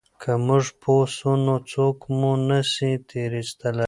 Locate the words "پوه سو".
0.81-1.31